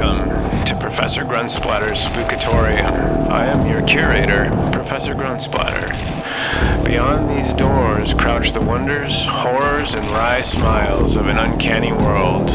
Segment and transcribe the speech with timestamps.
[0.00, 3.28] Welcome to Professor Grunsplatter's Spookatorium.
[3.28, 5.90] I am your curator, Professor Grunsplatter.
[6.84, 12.46] Beyond these doors crouch the wonders, horrors, and wry smiles of an uncanny world.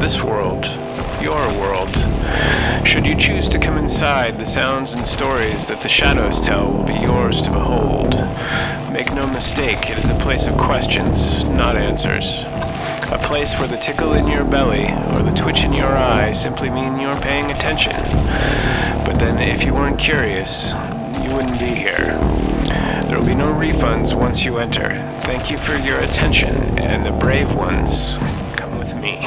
[0.00, 0.66] This world,
[1.20, 1.90] your world.
[2.86, 6.84] Should you choose to come inside, the sounds and stories that the shadows tell will
[6.84, 8.14] be yours to behold.
[8.92, 12.44] Make no mistake, it is a place of questions, not answers.
[13.12, 16.70] A place where the tickle in your belly or the twitch in your eye simply
[16.70, 17.92] mean you're paying attention.
[19.04, 20.68] But then, if you weren't curious,
[21.22, 22.18] you wouldn't be here.
[23.06, 25.18] There will be no refunds once you enter.
[25.20, 28.14] Thank you for your attention, and the brave ones
[28.56, 29.20] come with me.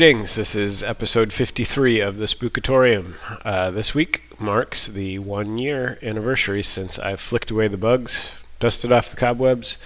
[0.00, 0.34] Greetings.
[0.34, 3.16] This is episode 53 of the Spookatorium.
[3.44, 8.30] Uh, this week marks the one year anniversary since I flicked away the bugs,
[8.60, 9.76] dusted off the cobwebs,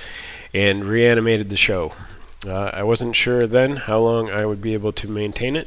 [0.55, 1.95] and reanimated the show.
[2.47, 5.67] Uh, I wasn't sure then how long I would be able to maintain it,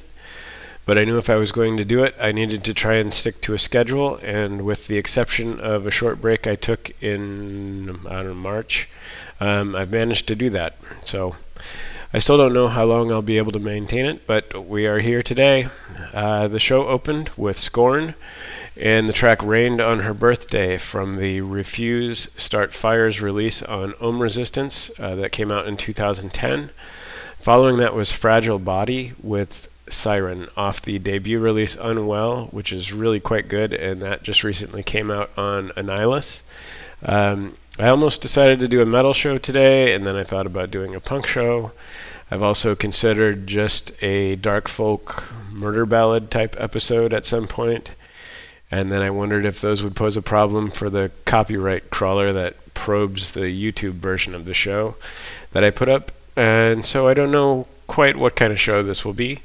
[0.86, 3.14] but I knew if I was going to do it, I needed to try and
[3.14, 8.00] stick to a schedule, and with the exception of a short break I took in,
[8.08, 8.88] I don't know, March,
[9.42, 10.78] um, I've managed to do that.
[11.04, 11.36] So
[12.14, 15.00] I still don't know how long I'll be able to maintain it, but we are
[15.00, 15.68] here today.
[16.14, 18.16] Uh, the show opened with Scorn
[18.78, 24.22] and the track Rained on Her Birthday from the Refuse Start Fires release on Ohm
[24.22, 26.70] Resistance uh, that came out in 2010.
[27.40, 33.20] Following that was Fragile Body with Siren off the debut release Unwell, which is really
[33.20, 36.42] quite good, and that just recently came out on Annihilus.
[37.04, 40.72] Um, I almost decided to do a metal show today, and then I thought about
[40.72, 41.74] doing a punk show.
[42.32, 47.92] I've also considered just a dark folk murder ballad type episode at some point,
[48.72, 52.74] and then I wondered if those would pose a problem for the copyright crawler that
[52.74, 54.96] probes the YouTube version of the show
[55.52, 56.12] that I put up.
[56.36, 59.42] And so I don't know quite what kind of show this will be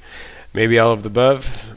[0.54, 1.76] maybe all of the above,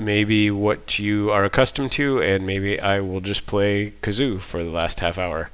[0.00, 4.70] maybe what you are accustomed to, and maybe I will just play kazoo for the
[4.70, 5.50] last half hour.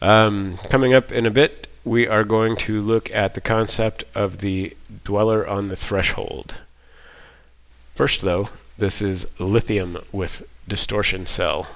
[0.00, 4.38] Um, coming up in a bit, we are going to look at the concept of
[4.38, 6.56] the dweller on the threshold.
[7.94, 11.66] First, though, this is Lithivm with distortion cell.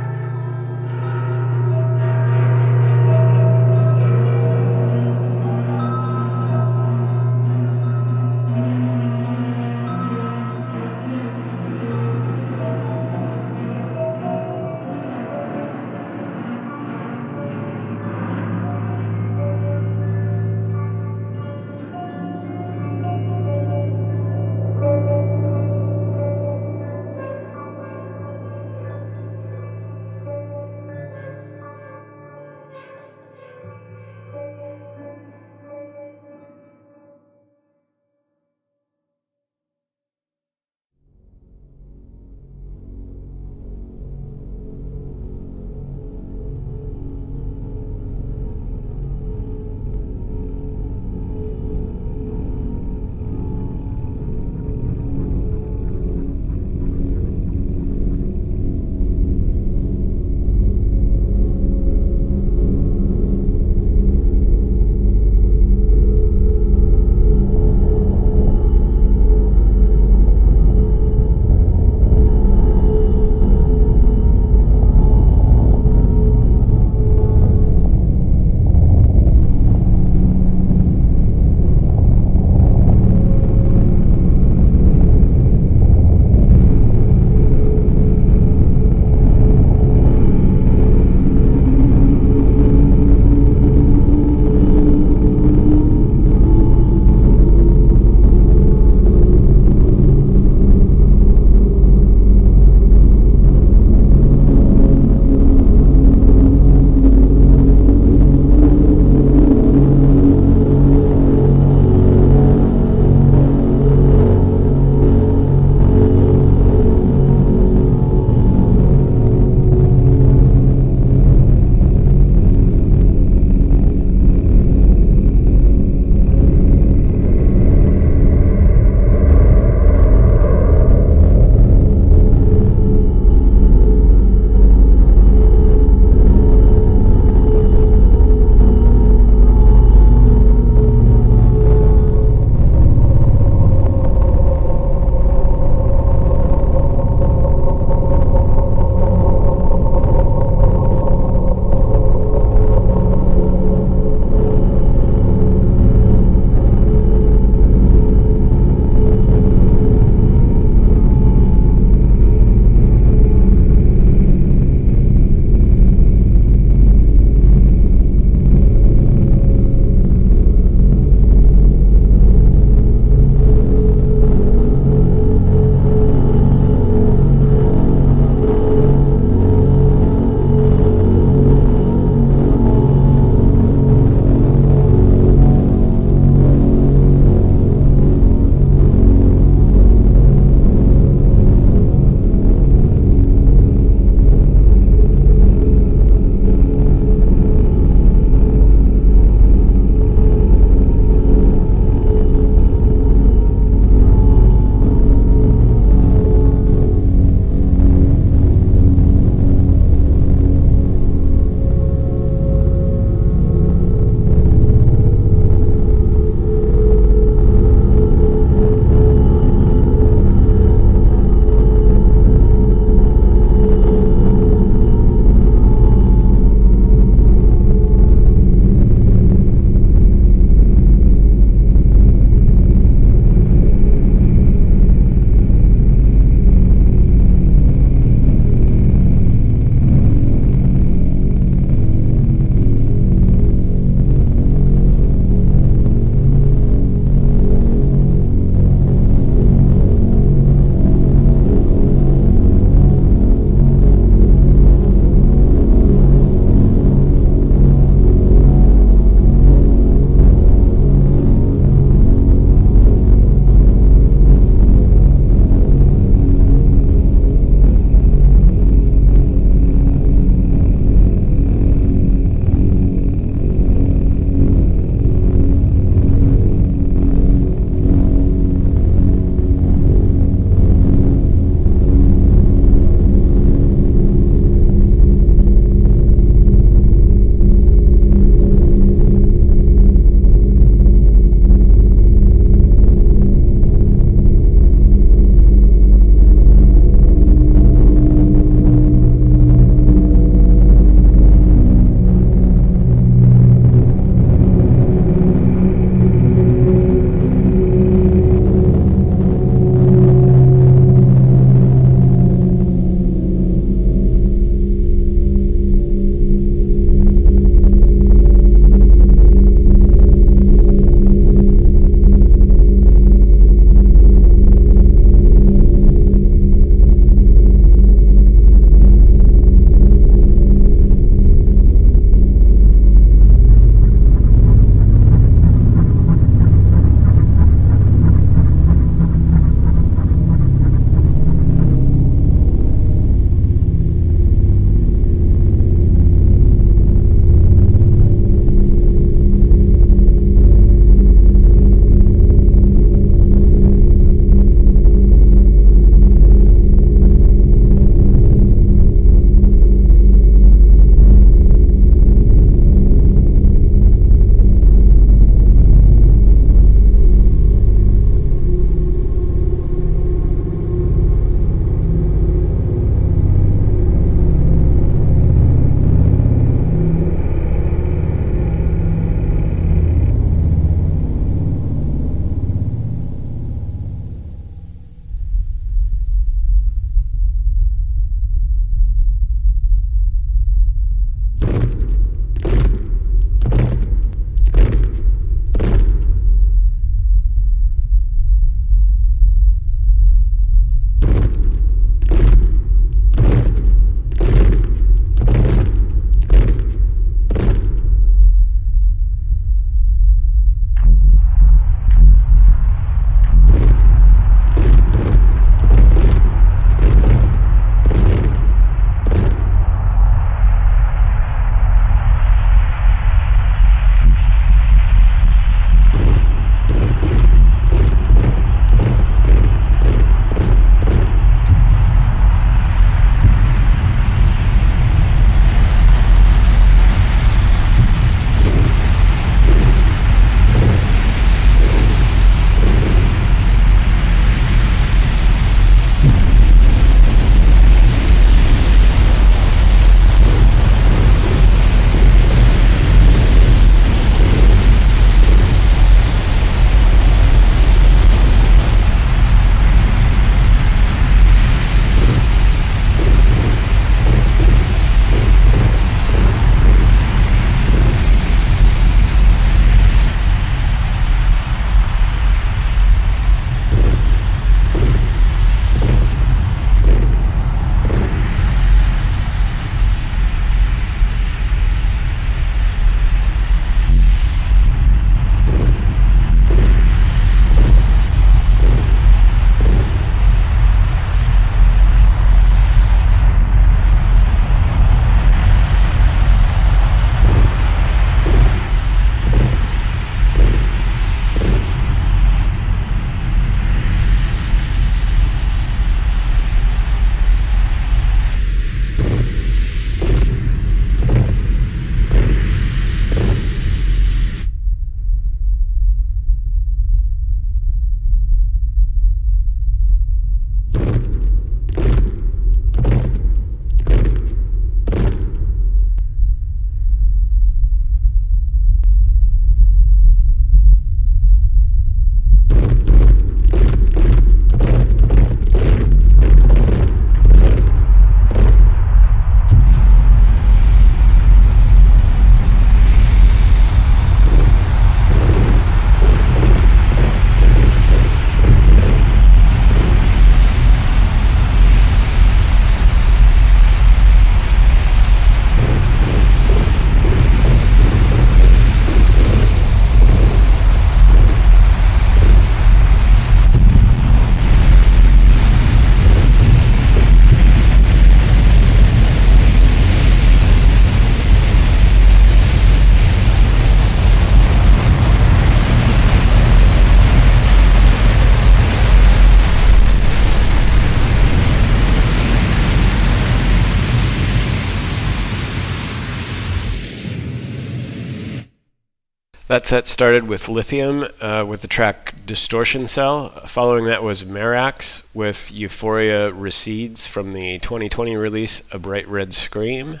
[589.54, 593.28] That set started with Lithivm uh, with the track Distortion Cell.
[593.46, 600.00] Following that was Marax with Euphoria Recedes from the 2020 release A Bright Red Scream.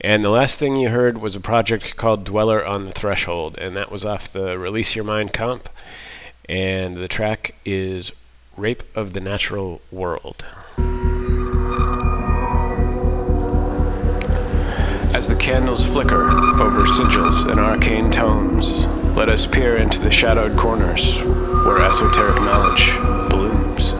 [0.00, 3.76] And the last thing you heard was a project called Dweller on the Threshold, and
[3.76, 5.68] that was off the Release Your Mind comp.
[6.48, 8.10] And the track is
[8.56, 10.44] Rape of the Natural World.
[15.38, 21.22] Candles flicker over sigils and arcane tomes, let us peer into the shadowed corners
[21.64, 22.92] where esoteric knowledge
[23.30, 23.92] blooms.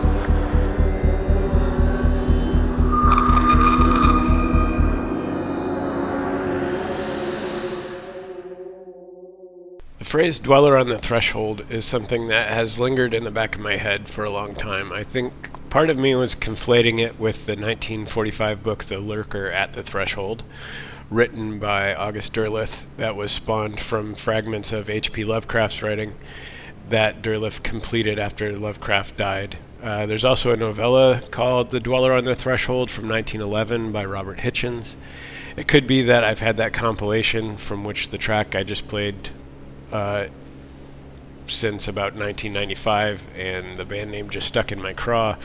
[9.98, 13.60] The phrase dweller on the threshold is something that has lingered in the back of
[13.60, 14.92] my head for a long time.
[14.92, 15.32] I think
[15.70, 20.42] part of me was conflating it with the 1945 book The Lurker at the Threshold,
[21.10, 25.24] written by August Derleth that was spawned from fragments of H.P.
[25.24, 26.14] Lovecraft's writing
[26.88, 29.58] that Derleth completed after Lovecraft died.
[29.82, 34.38] Uh, there's also a novella called The Dweller on the Threshold from 1911 by Robert
[34.38, 34.96] Hichens.
[35.56, 39.30] It could be that I've had that compilation from which the track I just played
[39.92, 40.26] uh,
[41.50, 45.36] since about 1995, and the band name just stuck in my craw.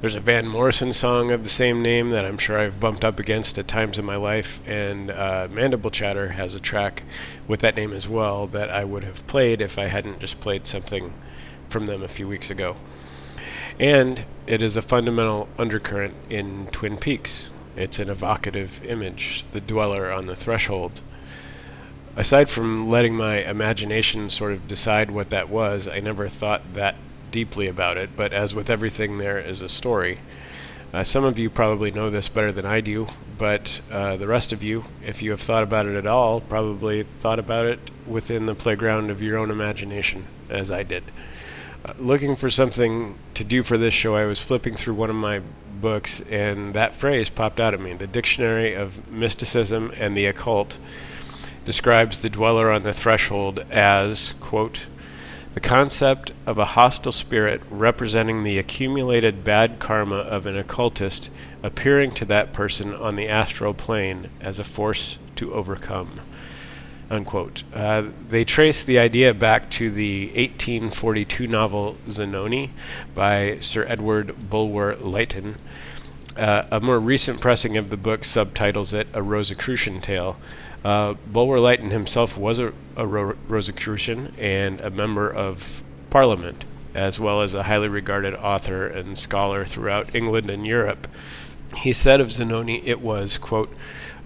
[0.00, 3.18] There's a Van Morrison song of the same name that I'm sure I've bumped up
[3.18, 7.02] against at times in my life, and uh, Mandible Chatter has a track
[7.46, 10.66] with that name as well that I would have played if I hadn't just played
[10.66, 11.12] something
[11.68, 12.76] from them a few weeks ago.
[13.78, 17.50] And it is a fundamental undercurrent in Twin Peaks.
[17.76, 21.00] It's an evocative image, the dweller on the threshold
[22.16, 26.96] aside from letting my imagination sort of decide what that was, I never thought that
[27.30, 28.10] deeply about it.
[28.16, 30.18] But as with everything, there is a story.
[30.92, 33.06] Uh, some of you probably know this better than I do,
[33.38, 37.04] but uh, the rest of you, if you have thought about it at all, probably
[37.20, 41.04] thought about it within the playground of your own imagination, as I did.
[41.84, 45.16] Uh, looking for something to do for this show, I was flipping through one of
[45.16, 45.42] my
[45.80, 50.76] books, and that phrase popped out at me the Dictionary of Mysticism and the Occult
[51.64, 54.86] describes the dweller on the threshold as, quote,
[55.52, 61.28] the concept of a hostile spirit representing the accumulated bad karma of an occultist
[61.62, 66.20] appearing to that person on the astral plane as a force to overcome.
[67.10, 67.64] Unquote.
[67.74, 72.70] Uh, they trace the idea back to the 1842 novel Zanoni
[73.16, 75.56] by Sir Edward Bulwer Lytton.
[76.36, 80.36] Uh, a more recent pressing of the book subtitles it A Rosicrucian Tale,
[80.84, 86.64] uh, Bulwer Lytton himself was a, a Ro- Rosicrucian and a member of Parliament,
[86.94, 91.06] as well as a highly regarded author and scholar throughout England and Europe.
[91.76, 93.72] He said of Zanoni it was, quote,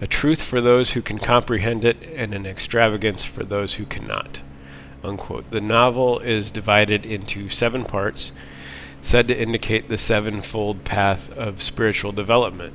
[0.00, 4.40] a truth for those who can comprehend it and an extravagance for those who cannot.
[5.02, 5.50] Unquote.
[5.50, 8.32] The novel is divided into seven parts,
[9.02, 12.74] said to indicate the sevenfold path of spiritual development.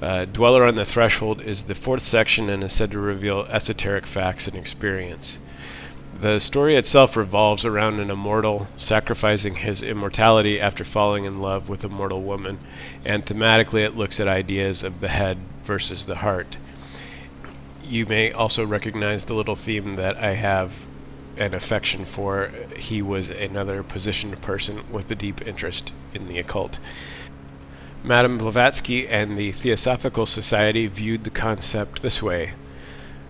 [0.00, 4.06] Uh, Dweller on the Threshold is the fourth section and is said to reveal esoteric
[4.06, 5.38] facts and experience.
[6.20, 11.84] The story itself revolves around an immortal sacrificing his immortality after falling in love with
[11.84, 12.58] a mortal woman,
[13.04, 16.56] and thematically it looks at ideas of the head versus the heart.
[17.84, 20.72] You may also recognize the little theme that I have
[21.36, 22.50] an affection for.
[22.76, 26.80] He was another positioned person with a deep interest in the occult.
[28.04, 32.52] Madame Blavatsky and the Theosophical Society viewed the concept this way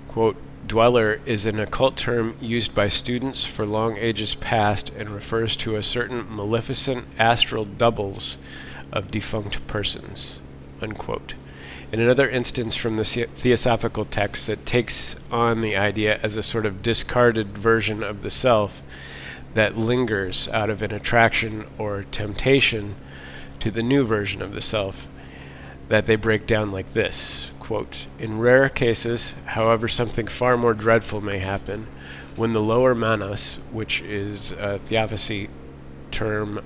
[0.09, 5.57] quote, Dweller is an occult term used by students for long ages past and refers
[5.57, 8.37] to a certain maleficent astral doubles
[8.93, 10.39] of defunct persons.
[10.83, 11.35] Unquote.
[11.91, 16.67] In another instance from the Theosophical text, it takes on the idea as a sort
[16.67, 18.83] of discarded version of the self
[19.55, 22.97] that lingers out of an attraction or temptation
[23.61, 25.09] to the new version of the self
[25.89, 31.21] that they break down like this quote in rare cases however something far more dreadful
[31.21, 31.87] may happen
[32.37, 35.49] when the lower manas which is a theosophy
[36.11, 36.63] term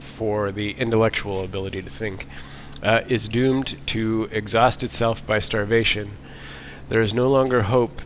[0.00, 2.26] for the intellectual ability to think
[2.82, 6.10] uh, is doomed to exhaust itself by starvation
[6.88, 8.02] there is no longer hope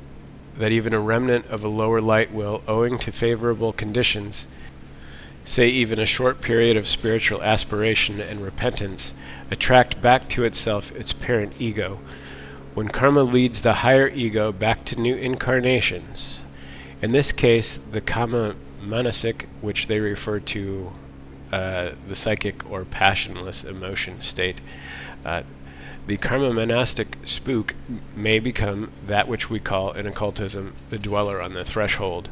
[0.57, 4.47] that even a remnant of a lower light will owing to favorable conditions
[5.45, 9.15] say even a short period of spiritual aspiration and repentance,
[9.51, 11.99] attract back to itself its parent ego.
[12.75, 16.41] When karma leads the higher ego back to new incarnations,
[17.03, 20.93] in this case, the kama manasic, which they refer to
[21.53, 24.61] uh, the psychic or passionless emotion state,
[25.25, 25.43] uh,
[26.07, 27.75] the kama manasic spook
[28.15, 32.29] may become that which we call in occultism the dweller on the threshold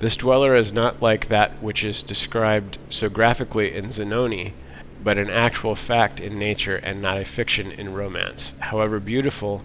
[0.00, 4.54] This dweller is not like that which is described so graphically in Zanoni,
[5.04, 8.54] but an actual fact in nature and not a fiction in romance.
[8.60, 9.62] However beautiful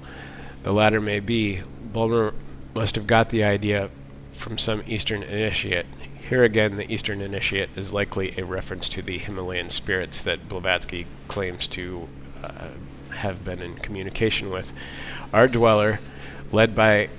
[0.63, 1.61] the latter may be,
[1.93, 2.33] Bulwer
[2.73, 3.89] must have got the idea
[4.33, 5.85] from some Eastern initiate.
[6.27, 11.05] Here again, the Eastern initiate is likely a reference to the Himalayan spirits that Blavatsky
[11.29, 12.09] claims to
[12.43, 12.69] uh,
[13.11, 14.73] have been in communication with.
[15.31, 16.01] Our dweller,
[16.51, 17.09] led by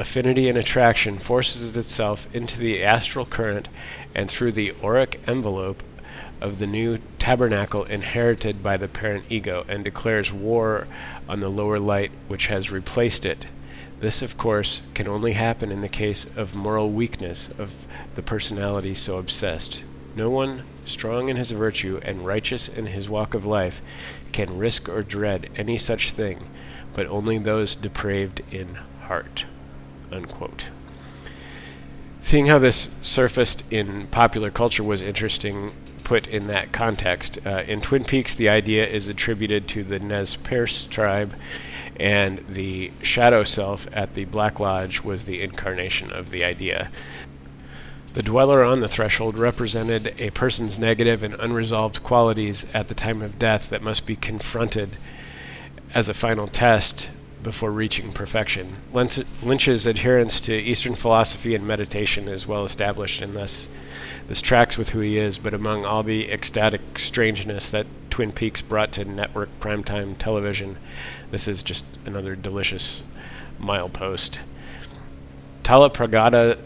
[0.00, 3.68] affinity and attraction, forces itself into the astral current
[4.14, 5.82] and through the auric envelope
[6.40, 10.86] of the new tabernacle inherited by the parent ego and declares war
[11.28, 13.44] on the lower light which has replaced it.
[14.00, 17.74] This, of course, can only happen in the case of moral weakness of
[18.14, 19.82] the personality so obsessed.
[20.16, 23.82] No one strong in his virtue and righteous in his walk of life
[24.32, 26.48] can risk or dread any such thing,
[26.94, 29.44] but only those depraved in heart.
[30.12, 30.64] Unquote.
[32.20, 35.72] Seeing how this surfaced in popular culture was interesting
[36.04, 37.38] put in that context.
[37.46, 41.34] Uh, in Twin Peaks, the idea is attributed to the Nez Perce tribe,
[41.96, 46.90] and the shadow self at the Black Lodge was the incarnation of the idea.
[48.14, 53.22] The dweller on the threshold represented a person's negative and unresolved qualities at the time
[53.22, 54.96] of death that must be confronted
[55.94, 57.08] as a final test
[57.42, 58.76] before reaching perfection.
[58.92, 63.68] Lynch's adherence to Eastern philosophy and meditation is well established, and thus
[64.28, 68.60] this tracks with who he is, but among all the ecstatic strangeness that Twin Peaks
[68.60, 70.76] brought to network primetime television,
[71.30, 73.02] this is just another delicious
[73.60, 74.38] milepost.
[75.62, 76.58] Tala Talapragada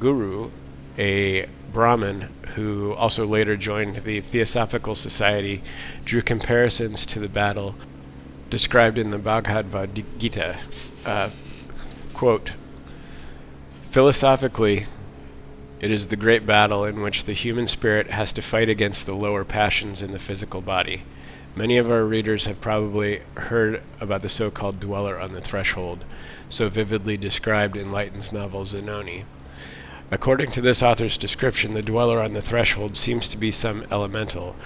[0.00, 0.50] Guru,
[0.98, 5.62] a Brahmin who also later joined the Theosophical Society,
[6.04, 7.74] drew comparisons to the battle
[8.50, 10.58] described in the Bhagavad Gita.
[11.04, 11.30] Uh,
[12.14, 12.52] quote,
[13.90, 14.86] Philosophically,
[15.80, 19.14] it is the great battle in which the human spirit has to fight against the
[19.14, 21.02] lower passions in the physical body.
[21.54, 26.04] Many of our readers have probably heard about the so called dweller on the threshold,
[26.50, 29.24] so vividly described in Lytton's novel Zanoni.
[30.10, 34.56] According to this author's description, the dweller on the threshold seems to be some elemental,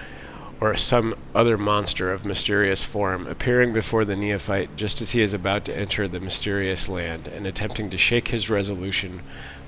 [0.62, 5.34] or some other monster of mysterious form, appearing before the neophyte just as he is
[5.34, 9.20] about to enter the mysterious land, and attempting to shake his resolution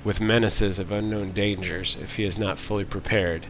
[0.05, 3.45] with menaces of unknown dangers if he is not fully prepared.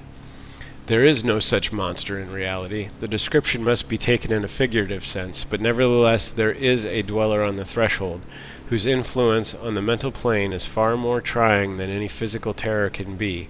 [0.88, 2.90] There is no such monster in reality.
[3.00, 7.44] The description must be taken in a figurative sense, but nevertheless there is a dweller
[7.44, 8.22] on the threshold,
[8.70, 13.18] whose influence on the mental plane is far more trying than any physical terror can
[13.18, 13.50] be.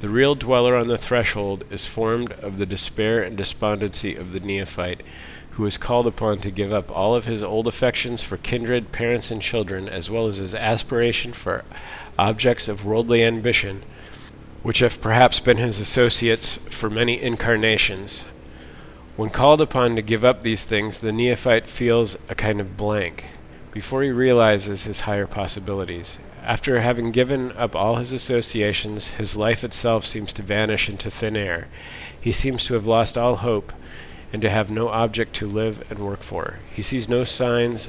[0.00, 4.40] The real dweller on the threshold is formed of the despair and despondency of the
[4.40, 5.02] neophyte,
[5.52, 9.30] who is called upon to give up all of his old affections for kindred, parents,
[9.30, 11.64] and children, as well as his aspiration for
[12.18, 13.82] objects of worldly ambition,
[14.62, 18.24] which have perhaps been his associates for many incarnations.
[19.16, 23.26] When called upon to give up these things, the neophyte feels a kind of blank
[23.70, 26.18] before he realizes his higher possibilities.
[26.50, 31.36] After having given up all his associations, his life itself seems to vanish into thin
[31.36, 31.68] air.
[32.20, 33.72] He seems to have lost all hope
[34.32, 36.58] and to have no object to live and work for.
[36.74, 37.88] He sees no signs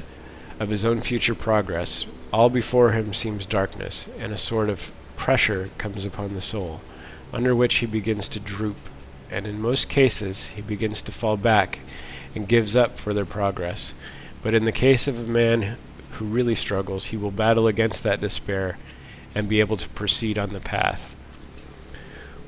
[0.60, 5.72] of his own future progress, all before him seems darkness, and a sort of pressure
[5.80, 6.82] comes upon the soul,
[7.34, 8.78] under which he begins to droop,
[9.32, 11.80] and in most cases he begins to fall back
[12.36, 13.96] and gives up further progress.
[14.44, 15.78] But in the case of a man
[16.22, 18.78] who really struggles, he will battle against that despair
[19.34, 21.16] and be able to proceed on the path.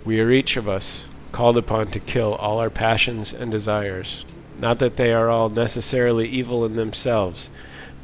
[0.06, 4.26] We are each of us called upon to kill all our passions and desires,
[4.60, 7.50] not that they are all necessarily evil in themselves,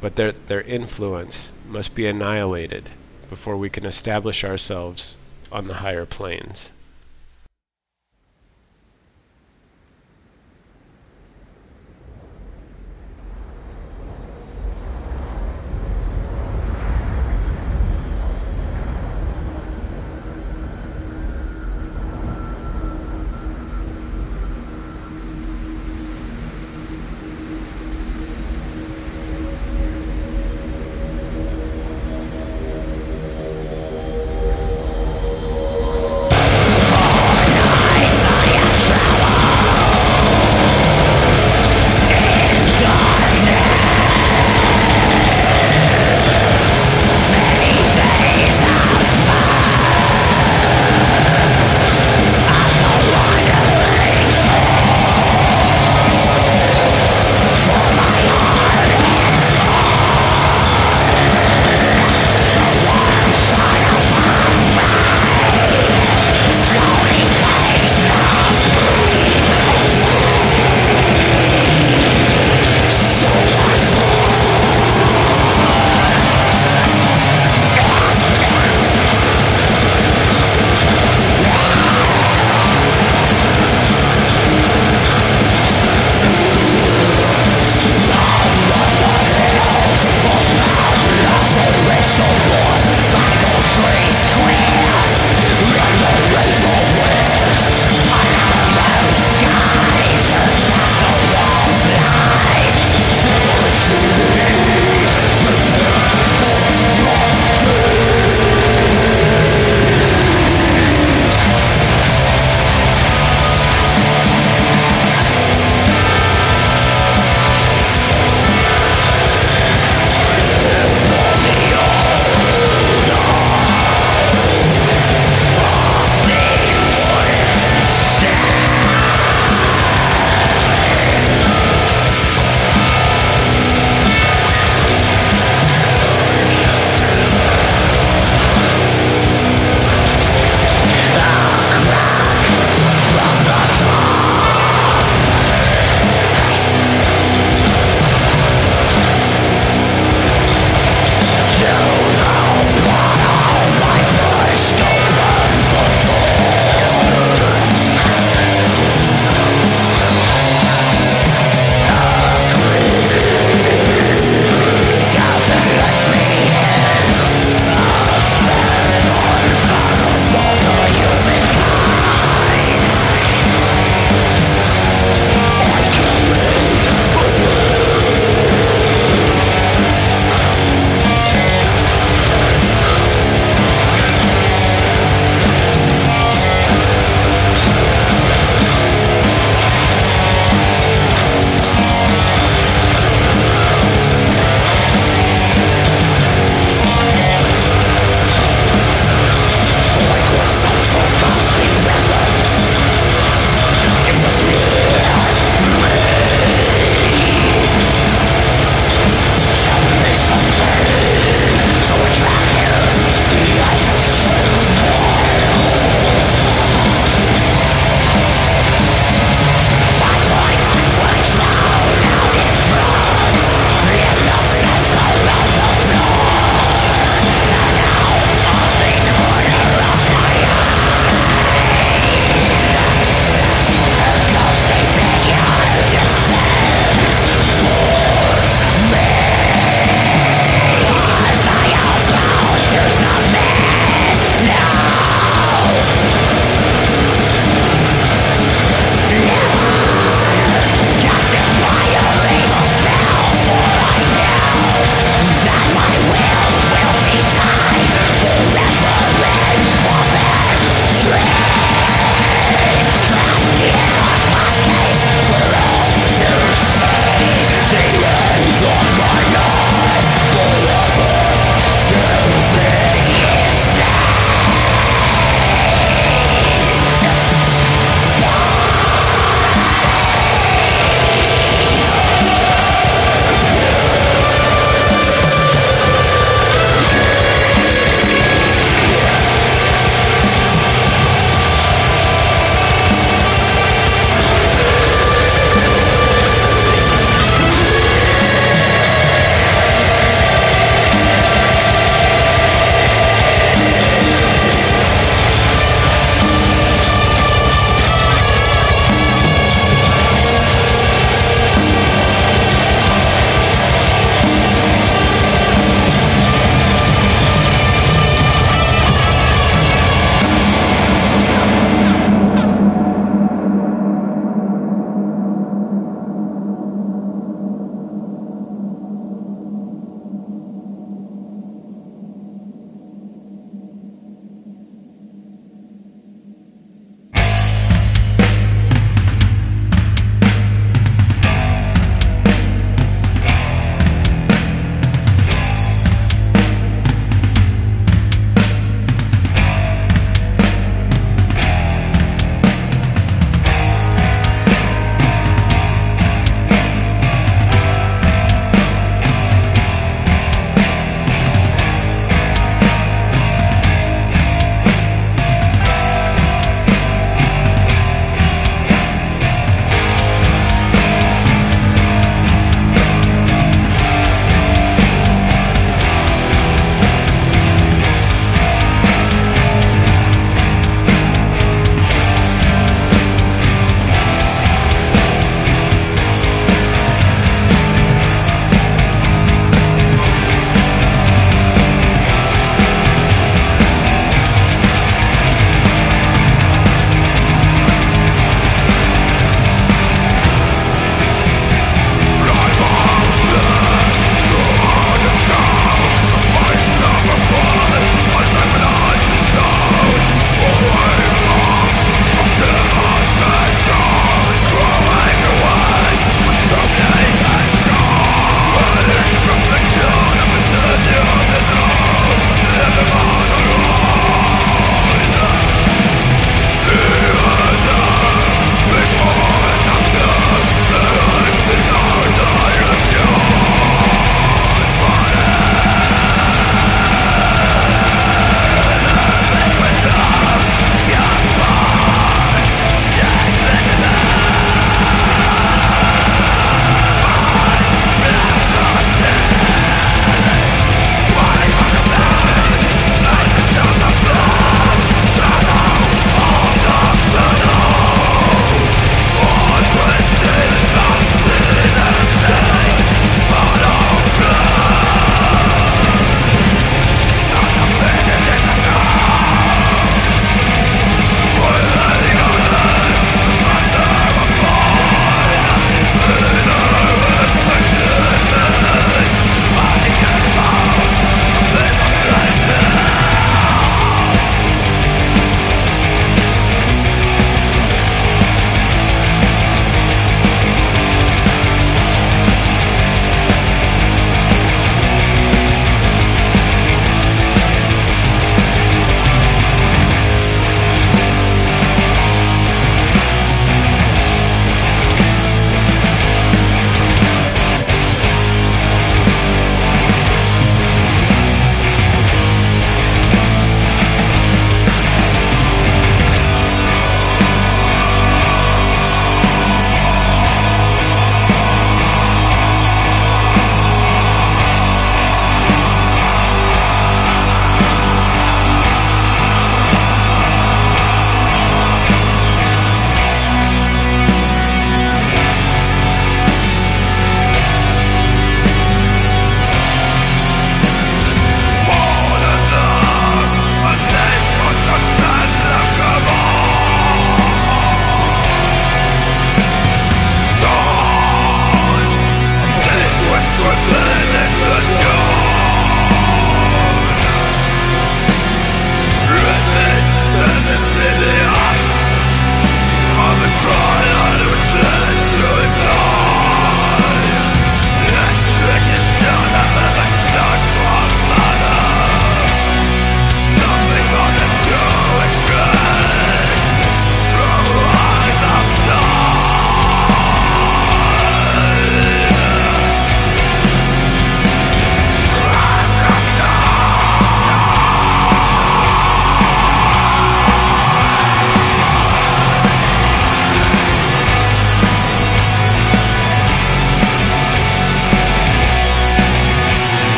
[0.00, 2.90] but that their influence must be annihilated
[3.28, 5.16] before we can establish ourselves
[5.52, 6.70] on the higher planes.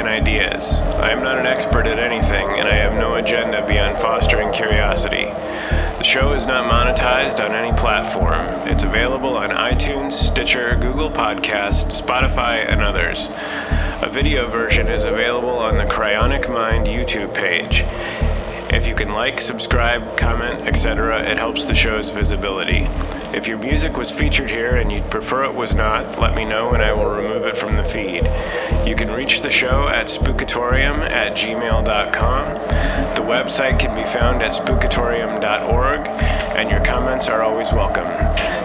[0.00, 0.78] And ideas.
[0.98, 5.24] I am not an expert at anything, and I have no agenda beyond fostering curiosity.
[5.24, 8.46] The show is not monetized on any platform.
[8.66, 13.28] It's available on iTunes, Stitcher, Google Podcasts, Spotify, and others.
[14.02, 17.82] A video version is available on the Cryonic Mind YouTube page.
[18.72, 22.86] If you can like, subscribe, comment, etc., it helps the show's visibility.
[23.34, 26.70] If your music was featured here and you'd prefer it was not, let me know
[26.70, 28.30] and I will remove it from the feed.
[28.86, 32.54] You can reach the show at spookatorium at gmail.com.
[33.16, 36.06] The website can be found at spookatorium.org,
[36.56, 38.06] and your comments are always welcome.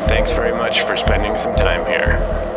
[0.08, 2.55] Thanks very much for spending some time here.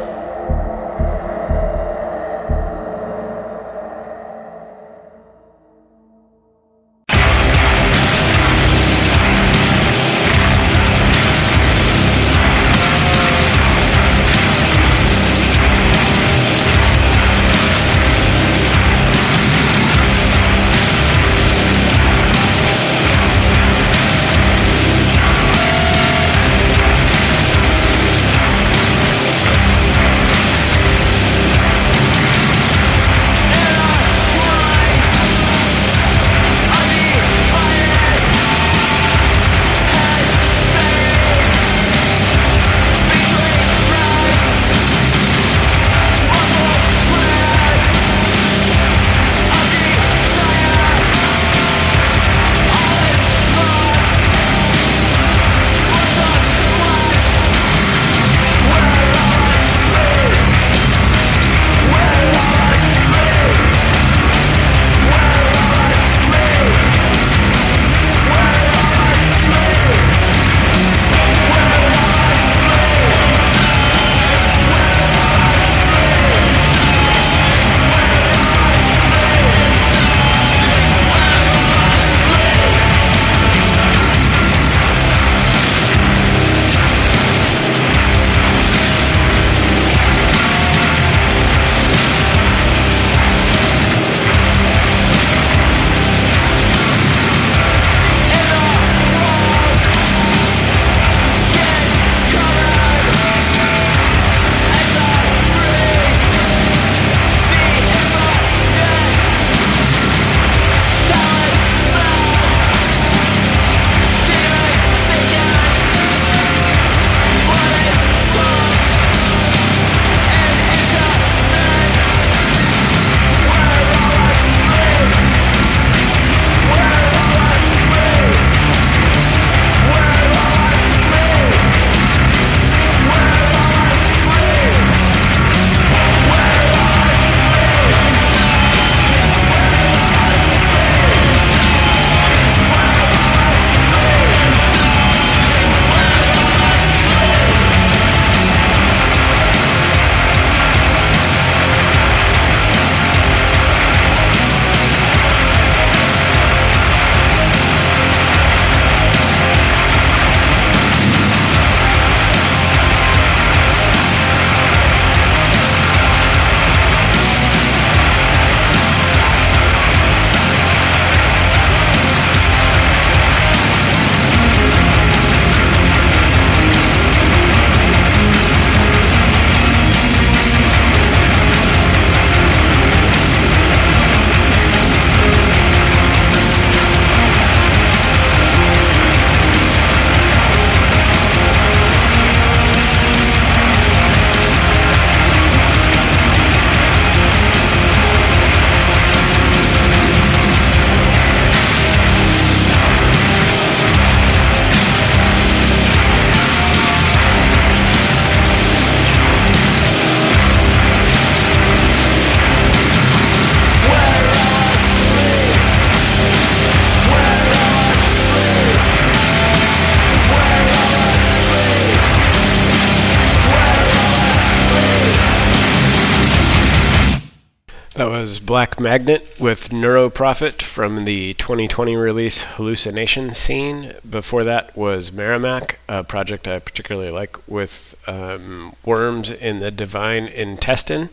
[228.48, 233.92] Black Magnet with Neuroprofit from the 2020 release Hallucination Scene.
[234.08, 240.28] Before that was Merrimack, a project I particularly like with um, worms in the divine
[240.28, 241.10] intestine.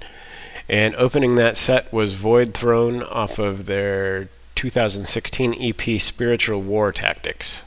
[0.70, 7.64] And opening that set was Voidthrone off of their 2016 EP Spiritual War Tactics.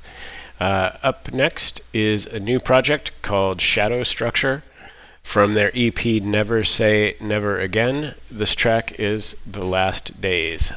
[0.58, 4.62] Uh, up next is a new project called Shadow Structure.
[5.28, 10.72] From their EP Never Say Never Again, this track is The Last Days.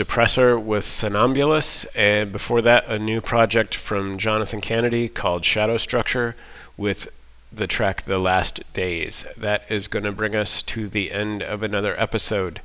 [0.00, 6.34] Depressor with Somnambulous, and before that, a new project from Jonathan Kennedy called Shadow Structure
[6.78, 7.08] with
[7.52, 9.26] the track The Last Days.
[9.36, 12.62] That is going to bring us to the end of another episode.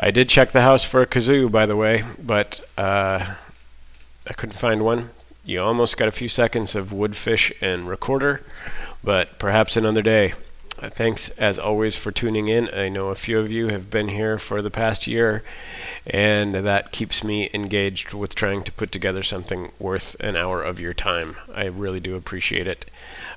[0.00, 3.34] I did check the house for a kazoo, by the way, but uh,
[4.26, 5.10] I couldn't find one.
[5.44, 8.40] You almost got a few seconds of woodfish and recorder,
[9.02, 10.32] but perhaps another day.
[10.76, 12.68] Thanks, as always, for tuning in.
[12.74, 15.42] I know a few of you have been here for the past year,
[16.06, 20.80] and that keeps me engaged with trying to put together something worth an hour of
[20.80, 21.36] your time.
[21.54, 22.86] I really do appreciate it.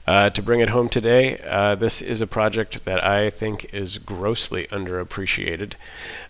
[0.06, 3.98] Uh, to bring it home today, uh, this is a project that I think is
[3.98, 5.74] grossly underappreciated.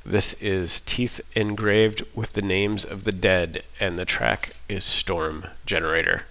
[0.06, 5.48] This is Teeth Engraved with the Names of the Dead, and the track is Storm
[5.66, 6.26] Generator.